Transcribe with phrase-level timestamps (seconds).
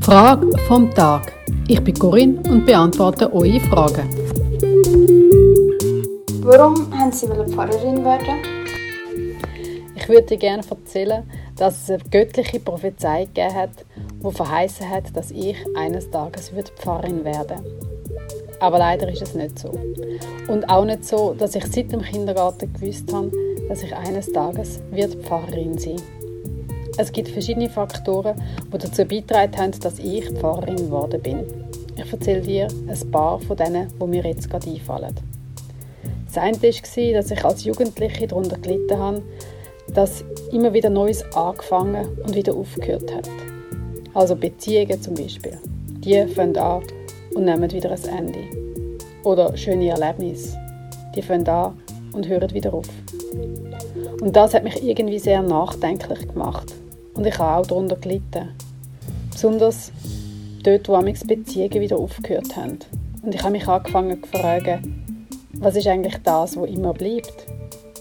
[0.00, 1.32] Frage vom Tag.
[1.68, 4.08] Ich bin Corinne und beantworte eure Fragen.
[6.42, 8.36] Warum haben Sie Pfarrerin werden?
[9.94, 11.22] Ich würde dir gerne erzählen,
[11.56, 17.24] dass es eine göttliche Prophezeiung gegeben hat, die verheißen hat, dass ich eines Tages Pfarrerin
[17.24, 17.92] werden würde.
[18.58, 19.70] Aber leider ist es nicht so.
[20.48, 23.30] Und auch nicht so, dass ich seit dem Kindergarten gewusst habe,
[23.68, 26.31] dass ich eines Tages Pfarrerin sein werde.
[26.98, 28.40] Es gibt verschiedene Faktoren,
[28.72, 31.40] die dazu beitragen haben, dass ich Pfarrerin geworden bin.
[31.96, 35.14] Ich erzähle dir ein paar von denen, die mir jetzt gerade einfallen.
[36.26, 39.22] Das eine war, dass ich als Jugendliche darunter gelitten habe,
[39.88, 43.28] dass immer wieder Neues angefangen und wieder aufgehört hat.
[44.14, 45.58] Also Beziehungen zum Beispiel.
[46.04, 46.82] Die fangen an
[47.34, 48.40] und nehmen wieder ein Ende.
[49.24, 50.58] Oder schöne Erlebnisse.
[51.14, 51.78] Die fangen an
[52.12, 52.88] und hören wieder auf.
[54.20, 56.74] Und das hat mich irgendwie sehr nachdenklich gemacht.
[57.14, 58.48] Und ich habe auch darunter gelitten.
[59.30, 59.92] Besonders
[60.62, 62.78] dort, wo die Beziehungen wieder aufgehört haben.
[63.22, 65.04] Und ich habe mich angefangen zu fragen,
[65.54, 67.46] was ist eigentlich das, was immer bleibt?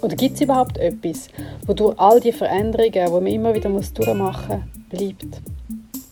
[0.02, 1.28] Oder gibt es überhaupt etwas,
[1.68, 5.42] wo durch all die Veränderungen, die man immer wieder durchmachen muss, bleibt?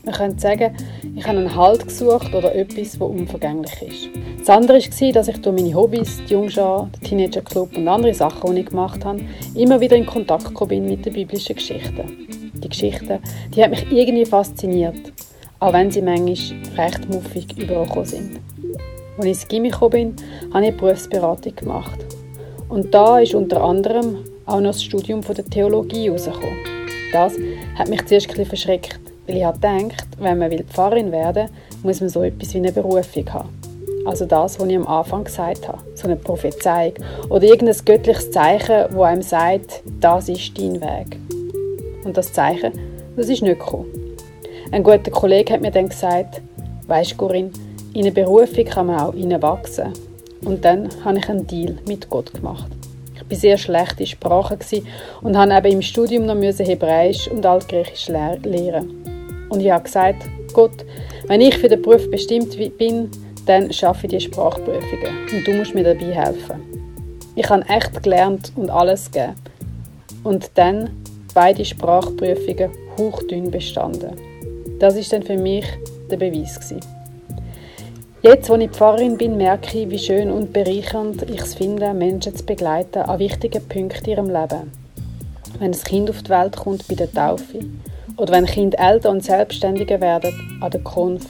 [0.06, 0.76] Man könnte sagen,
[1.16, 4.10] ich habe einen Halt gesucht oder etwas, das unvergänglich ist.
[4.40, 8.14] Das andere war, dass ich durch meine Hobbys, die Jungschar, den Teenager Club und andere
[8.14, 9.22] Sachen, die ich gemacht habe,
[9.56, 12.39] immer wieder in Kontakt bin mit den biblischen Geschichten.
[12.64, 13.20] Die Geschichten,
[13.56, 15.14] die haben mich irgendwie fasziniert,
[15.60, 18.40] auch wenn sie manchmal recht muffig übergekommen sind.
[19.18, 20.16] Als ich ins Gimmi bin,
[20.54, 22.00] habe ich Berufsberatung gemacht.
[22.70, 26.58] Und da ist unter anderem auch noch das Studium der Theologie herausgekommen.
[27.12, 27.34] Das
[27.76, 32.10] hat mich zuerst ein verschreckt, weil ich gedacht, wenn man Pfarrerin werden will, muss man
[32.10, 33.50] so etwas wie eine Berufung haben.
[34.06, 35.80] Also das, was ich am Anfang gesagt habe.
[35.96, 36.94] So eine Prophezeiung
[37.30, 41.19] oder irgendein göttliches Zeichen, wo einem sagt, das ist dein Weg.
[42.04, 42.72] Und das Zeichen,
[43.16, 43.88] das ist nicht gekommen.
[44.72, 46.42] Ein guter Kollege hat mir dann gesagt,
[46.88, 47.52] weisst Corinne,
[47.94, 49.94] in eine Berufung kann man auch wachsen.
[50.46, 52.68] Und dann habe ich einen Deal mit Gott gemacht.
[53.16, 54.60] Ich war sehr schlecht in Sprachen
[55.22, 59.48] und habe eben im Studium noch Hebräisch und Altgriechisch lernen.
[59.50, 60.24] Und ich habe gesagt,
[60.54, 60.86] Gott,
[61.28, 63.10] wenn ich für den Beruf bestimmt bin,
[63.46, 66.62] dann schaffe ich die Sprachprüfungen und du musst mir dabei helfen.
[67.36, 69.34] Ich habe echt gelernt und alles gegeben.
[70.24, 70.90] Und dann
[71.40, 74.12] beide Sprachprüfungen hauchdünn bestanden.
[74.78, 75.66] Das ist dann für mich
[76.12, 76.82] der Beweis gewesen.
[78.22, 82.36] Jetzt, wo ich Pfarrerin bin, merke ich, wie schön und bereichernd ich es finde, Menschen
[82.36, 84.70] zu begleiten an wichtigen Punkten in ihrem Leben.
[85.60, 87.60] Wenn ein Kind auf die Welt kommt bei der Taufe
[88.18, 91.26] oder wenn Kinder älter und selbstständiger werden an der Konf